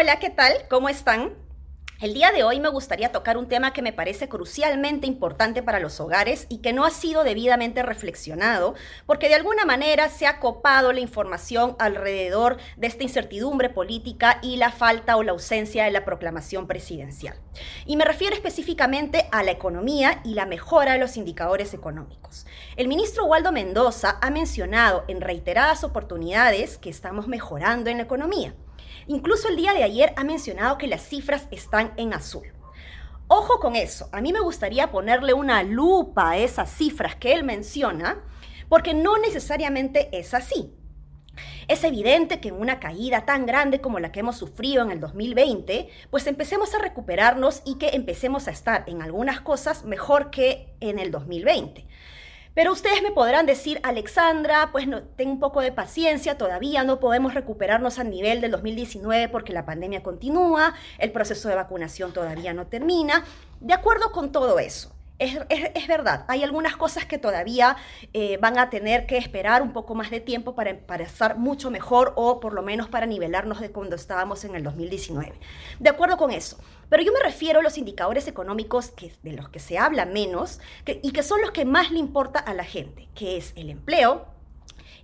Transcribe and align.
Hola, 0.00 0.20
¿qué 0.20 0.30
tal? 0.30 0.52
¿Cómo 0.70 0.88
están? 0.88 1.32
El 2.00 2.14
día 2.14 2.30
de 2.30 2.44
hoy 2.44 2.60
me 2.60 2.68
gustaría 2.68 3.10
tocar 3.10 3.36
un 3.36 3.48
tema 3.48 3.72
que 3.72 3.82
me 3.82 3.92
parece 3.92 4.28
crucialmente 4.28 5.08
importante 5.08 5.60
para 5.60 5.80
los 5.80 5.98
hogares 5.98 6.46
y 6.48 6.58
que 6.58 6.72
no 6.72 6.84
ha 6.84 6.90
sido 6.90 7.24
debidamente 7.24 7.82
reflexionado, 7.82 8.76
porque 9.06 9.28
de 9.28 9.34
alguna 9.34 9.64
manera 9.64 10.08
se 10.08 10.28
ha 10.28 10.38
copado 10.38 10.92
la 10.92 11.00
información 11.00 11.74
alrededor 11.80 12.58
de 12.76 12.86
esta 12.86 13.02
incertidumbre 13.02 13.70
política 13.70 14.38
y 14.40 14.56
la 14.56 14.70
falta 14.70 15.16
o 15.16 15.24
la 15.24 15.32
ausencia 15.32 15.82
de 15.82 15.90
la 15.90 16.04
proclamación 16.04 16.68
presidencial. 16.68 17.34
Y 17.84 17.96
me 17.96 18.04
refiero 18.04 18.36
específicamente 18.36 19.26
a 19.32 19.42
la 19.42 19.50
economía 19.50 20.20
y 20.24 20.34
la 20.34 20.46
mejora 20.46 20.92
de 20.92 21.00
los 21.00 21.16
indicadores 21.16 21.74
económicos. 21.74 22.46
El 22.76 22.86
ministro 22.86 23.24
Waldo 23.24 23.50
Mendoza 23.50 24.16
ha 24.20 24.30
mencionado 24.30 25.04
en 25.08 25.20
reiteradas 25.20 25.82
oportunidades 25.82 26.78
que 26.78 26.88
estamos 26.88 27.26
mejorando 27.26 27.90
en 27.90 27.96
la 27.96 28.04
economía. 28.04 28.54
Incluso 29.06 29.48
el 29.48 29.56
día 29.56 29.72
de 29.72 29.84
ayer 29.84 30.12
ha 30.16 30.24
mencionado 30.24 30.78
que 30.78 30.86
las 30.86 31.02
cifras 31.02 31.48
están 31.50 31.92
en 31.96 32.14
azul. 32.14 32.46
Ojo 33.26 33.60
con 33.60 33.76
eso, 33.76 34.08
a 34.12 34.20
mí 34.20 34.32
me 34.32 34.40
gustaría 34.40 34.90
ponerle 34.90 35.34
una 35.34 35.62
lupa 35.62 36.30
a 36.30 36.38
esas 36.38 36.70
cifras 36.70 37.14
que 37.16 37.34
él 37.34 37.44
menciona, 37.44 38.24
porque 38.68 38.94
no 38.94 39.18
necesariamente 39.18 40.08
es 40.18 40.32
así. 40.34 40.74
Es 41.68 41.84
evidente 41.84 42.40
que 42.40 42.48
en 42.48 42.54
una 42.54 42.80
caída 42.80 43.26
tan 43.26 43.44
grande 43.44 43.80
como 43.80 43.98
la 43.98 44.12
que 44.12 44.20
hemos 44.20 44.36
sufrido 44.36 44.82
en 44.82 44.90
el 44.90 45.00
2020, 45.00 45.88
pues 46.10 46.26
empecemos 46.26 46.74
a 46.74 46.78
recuperarnos 46.78 47.62
y 47.66 47.76
que 47.76 47.90
empecemos 47.90 48.48
a 48.48 48.50
estar 48.50 48.84
en 48.86 49.02
algunas 49.02 49.42
cosas 49.42 49.84
mejor 49.84 50.30
que 50.30 50.74
en 50.80 50.98
el 50.98 51.10
2020. 51.10 51.86
Pero 52.58 52.72
ustedes 52.72 53.04
me 53.04 53.12
podrán 53.12 53.46
decir, 53.46 53.78
Alexandra, 53.84 54.70
pues 54.72 54.88
no, 54.88 55.04
ten 55.04 55.28
un 55.28 55.38
poco 55.38 55.60
de 55.60 55.70
paciencia, 55.70 56.36
todavía 56.36 56.82
no 56.82 56.98
podemos 56.98 57.34
recuperarnos 57.34 58.00
al 58.00 58.10
nivel 58.10 58.40
del 58.40 58.50
2019 58.50 59.28
porque 59.28 59.52
la 59.52 59.64
pandemia 59.64 60.02
continúa, 60.02 60.74
el 60.98 61.12
proceso 61.12 61.48
de 61.48 61.54
vacunación 61.54 62.12
todavía 62.12 62.52
no 62.54 62.66
termina. 62.66 63.24
De 63.60 63.74
acuerdo 63.74 64.10
con 64.10 64.32
todo 64.32 64.58
eso, 64.58 64.92
es, 65.18 65.88
verdad, 65.88 66.24
hay 66.28 66.44
algunas 66.44 66.76
cosas 66.76 67.04
que 67.04 67.18
todavía 67.18 67.76
eh, 68.12 68.38
van 68.40 68.58
a 68.58 68.70
tener 68.70 69.06
que 69.06 69.16
esperar 69.16 69.62
un 69.62 69.72
poco 69.72 69.94
más 69.94 70.10
de 70.10 70.20
tiempo 70.20 70.54
para, 70.54 70.78
para, 70.78 71.04
estar 71.04 71.36
mucho 71.36 71.70
mejor 71.70 72.12
o 72.16 72.40
por 72.40 72.52
lo 72.52 72.62
menos 72.62 72.88
para 72.88 73.06
nivelarnos 73.06 73.60
de 73.60 73.70
cuando 73.70 73.96
estábamos 73.96 74.44
en 74.44 74.54
el 74.54 74.62
2019. 74.62 75.32
De 75.80 75.90
acuerdo 75.90 76.16
con 76.16 76.30
eso. 76.30 76.58
Pero 76.88 77.02
yo 77.02 77.12
me 77.12 77.20
refiero 77.20 77.60
a 77.60 77.62
los 77.62 77.76
indicadores 77.78 78.28
económicos 78.28 78.92
de 79.22 79.32
los 79.32 79.48
que 79.48 79.58
se 79.58 79.76
habla 79.76 80.06
menos 80.06 80.60
y 80.86 81.10
que 81.10 81.22
son 81.22 81.40
los 81.42 81.50
que 81.50 81.64
más 81.64 81.90
le 81.90 81.98
importa 81.98 82.38
a 82.38 82.54
la 82.54 82.64
gente, 82.64 83.08
que 83.14 83.36
es 83.36 83.52
el 83.56 83.70
empleo, 83.70 84.26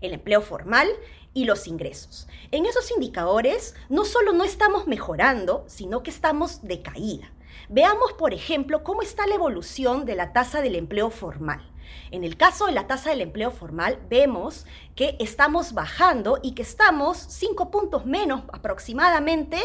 el 0.00 0.14
empleo 0.14 0.40
formal 0.40 0.88
y 1.34 1.44
los 1.44 1.66
ingresos. 1.66 2.28
En 2.52 2.64
esos 2.64 2.90
indicadores 2.92 3.74
no 3.88 4.04
solo 4.04 4.32
no 4.32 4.44
estamos 4.44 4.86
mejorando, 4.86 5.64
sino 5.66 6.02
que 6.02 6.10
estamos 6.10 6.62
de 6.62 6.80
caída. 6.80 7.30
Veamos, 7.68 8.12
por 8.12 8.32
ejemplo, 8.32 8.84
cómo 8.84 9.02
está 9.02 9.26
la 9.26 9.34
evolución 9.34 10.04
de 10.06 10.14
la 10.14 10.32
tasa 10.32 10.62
del 10.62 10.76
empleo 10.76 11.10
formal. 11.10 11.70
En 12.10 12.24
el 12.24 12.36
caso 12.36 12.66
de 12.66 12.72
la 12.72 12.86
tasa 12.86 13.10
del 13.10 13.20
empleo 13.20 13.50
formal, 13.50 13.98
vemos 14.08 14.66
que 14.94 15.16
estamos 15.18 15.72
bajando 15.72 16.38
y 16.42 16.52
que 16.52 16.62
estamos 16.62 17.18
cinco 17.18 17.70
puntos 17.70 18.06
menos 18.06 18.42
aproximadamente, 18.52 19.58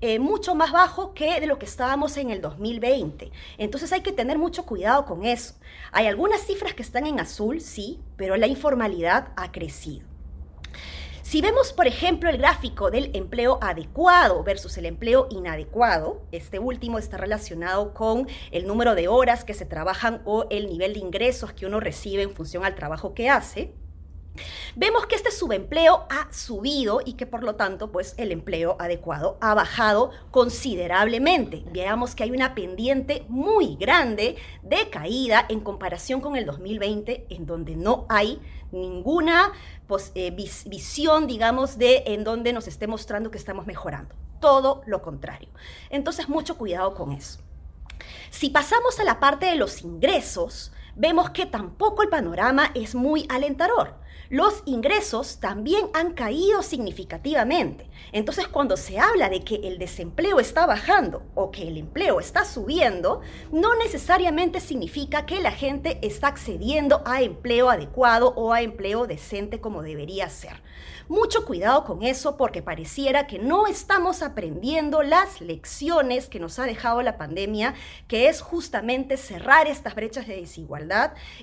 eh, 0.00 0.18
mucho 0.18 0.54
más 0.54 0.72
bajo 0.72 1.14
que 1.14 1.40
de 1.40 1.46
lo 1.46 1.58
que 1.58 1.66
estábamos 1.66 2.16
en 2.16 2.30
el 2.30 2.40
2020. 2.40 3.30
Entonces 3.58 3.92
hay 3.92 4.02
que 4.02 4.12
tener 4.12 4.38
mucho 4.38 4.66
cuidado 4.66 5.06
con 5.06 5.24
eso. 5.24 5.54
Hay 5.92 6.06
algunas 6.06 6.42
cifras 6.42 6.74
que 6.74 6.82
están 6.82 7.06
en 7.06 7.20
azul, 7.20 7.60
sí, 7.60 8.00
pero 8.16 8.36
la 8.36 8.46
informalidad 8.46 9.32
ha 9.36 9.50
crecido. 9.52 10.13
Si 11.24 11.40
vemos, 11.40 11.72
por 11.72 11.86
ejemplo, 11.86 12.28
el 12.28 12.36
gráfico 12.36 12.90
del 12.90 13.10
empleo 13.16 13.58
adecuado 13.62 14.44
versus 14.44 14.76
el 14.76 14.84
empleo 14.84 15.26
inadecuado, 15.30 16.20
este 16.32 16.58
último 16.58 16.98
está 16.98 17.16
relacionado 17.16 17.94
con 17.94 18.28
el 18.50 18.66
número 18.66 18.94
de 18.94 19.08
horas 19.08 19.42
que 19.42 19.54
se 19.54 19.64
trabajan 19.64 20.20
o 20.26 20.46
el 20.50 20.66
nivel 20.66 20.92
de 20.92 20.98
ingresos 20.98 21.54
que 21.54 21.64
uno 21.64 21.80
recibe 21.80 22.22
en 22.22 22.34
función 22.34 22.62
al 22.62 22.74
trabajo 22.74 23.14
que 23.14 23.30
hace. 23.30 23.72
Vemos 24.74 25.06
que 25.06 25.14
este 25.14 25.30
subempleo 25.30 26.06
ha 26.10 26.32
subido 26.32 27.00
y 27.04 27.12
que 27.14 27.26
por 27.26 27.44
lo 27.44 27.54
tanto 27.54 27.92
pues 27.92 28.14
el 28.16 28.32
empleo 28.32 28.76
adecuado 28.80 29.38
ha 29.40 29.54
bajado 29.54 30.10
considerablemente. 30.30 31.64
Veamos 31.72 32.14
que 32.14 32.24
hay 32.24 32.32
una 32.32 32.54
pendiente 32.54 33.24
muy 33.28 33.76
grande 33.76 34.36
de 34.62 34.90
caída 34.90 35.46
en 35.48 35.60
comparación 35.60 36.20
con 36.20 36.36
el 36.36 36.46
2020 36.46 37.26
en 37.30 37.46
donde 37.46 37.76
no 37.76 38.06
hay 38.08 38.40
ninguna 38.72 39.52
pues, 39.86 40.12
eh, 40.14 40.30
visión, 40.30 41.26
digamos, 41.26 41.78
de 41.78 42.02
en 42.06 42.24
donde 42.24 42.52
nos 42.52 42.66
esté 42.66 42.86
mostrando 42.86 43.30
que 43.30 43.38
estamos 43.38 43.66
mejorando. 43.66 44.14
Todo 44.40 44.82
lo 44.86 45.00
contrario. 45.00 45.48
Entonces, 45.90 46.28
mucho 46.28 46.58
cuidado 46.58 46.94
con 46.94 47.12
eso. 47.12 47.38
Si 48.30 48.50
pasamos 48.50 48.98
a 48.98 49.04
la 49.04 49.20
parte 49.20 49.46
de 49.46 49.54
los 49.54 49.82
ingresos, 49.82 50.72
vemos 50.96 51.30
que 51.30 51.46
tampoco 51.46 52.02
el 52.02 52.08
panorama 52.08 52.70
es 52.74 52.94
muy 52.94 53.26
alentador 53.28 54.04
los 54.30 54.62
ingresos 54.64 55.38
también 55.38 55.90
han 55.92 56.14
caído 56.14 56.62
significativamente. 56.62 57.88
Entonces, 58.10 58.48
cuando 58.48 58.76
se 58.76 58.98
habla 58.98 59.28
de 59.28 59.44
que 59.44 59.56
el 59.56 59.78
desempleo 59.78 60.40
está 60.40 60.66
bajando 60.66 61.22
o 61.34 61.50
que 61.50 61.68
el 61.68 61.76
empleo 61.76 62.20
está 62.20 62.44
subiendo, 62.44 63.20
no 63.52 63.76
necesariamente 63.76 64.60
significa 64.60 65.26
que 65.26 65.40
la 65.40 65.52
gente 65.52 65.98
está 66.02 66.28
accediendo 66.28 67.02
a 67.04 67.22
empleo 67.22 67.68
adecuado 67.68 68.32
o 68.34 68.52
a 68.52 68.62
empleo 68.62 69.06
decente 69.06 69.60
como 69.60 69.82
debería 69.82 70.28
ser. 70.30 70.62
Mucho 71.06 71.44
cuidado 71.44 71.84
con 71.84 72.02
eso 72.02 72.38
porque 72.38 72.62
pareciera 72.62 73.26
que 73.26 73.38
no 73.38 73.66
estamos 73.66 74.22
aprendiendo 74.22 75.02
las 75.02 75.42
lecciones 75.42 76.30
que 76.30 76.40
nos 76.40 76.58
ha 76.58 76.64
dejado 76.64 77.02
la 77.02 77.18
pandemia, 77.18 77.74
que 78.08 78.28
es 78.28 78.40
justamente 78.40 79.18
cerrar 79.18 79.66
estas 79.66 79.94
brechas 79.94 80.26
de 80.26 80.36
desigualdad 80.36 80.83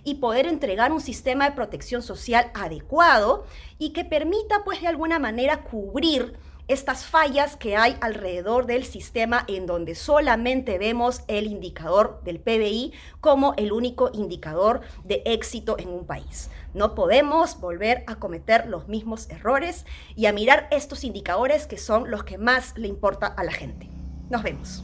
y 0.03 0.15
poder 0.15 0.47
entregar 0.47 0.91
un 0.91 1.01
sistema 1.01 1.49
de 1.49 1.55
protección 1.55 2.01
social 2.01 2.51
adecuado 2.53 3.45
y 3.77 3.91
que 3.93 4.05
permita 4.05 4.63
pues 4.63 4.81
de 4.81 4.87
alguna 4.87 5.19
manera 5.19 5.63
cubrir 5.63 6.37
estas 6.67 7.05
fallas 7.05 7.57
que 7.57 7.75
hay 7.75 7.97
alrededor 7.99 8.65
del 8.65 8.85
sistema 8.85 9.43
en 9.49 9.65
donde 9.65 9.93
solamente 9.93 10.77
vemos 10.77 11.21
el 11.27 11.47
indicador 11.47 12.21
del 12.23 12.39
PBI 12.39 12.93
como 13.19 13.53
el 13.57 13.73
único 13.73 14.09
indicador 14.13 14.81
de 15.03 15.21
éxito 15.25 15.77
en 15.77 15.89
un 15.89 16.05
país. 16.05 16.49
No 16.73 16.95
podemos 16.95 17.59
volver 17.59 18.05
a 18.07 18.15
cometer 18.15 18.67
los 18.67 18.87
mismos 18.87 19.29
errores 19.29 19.85
y 20.15 20.27
a 20.27 20.33
mirar 20.33 20.69
estos 20.71 21.03
indicadores 21.03 21.67
que 21.67 21.77
son 21.77 22.09
los 22.09 22.23
que 22.23 22.37
más 22.37 22.77
le 22.77 22.87
importa 22.87 23.27
a 23.27 23.43
la 23.43 23.51
gente. 23.51 23.89
Nos 24.29 24.43
vemos. 24.43 24.81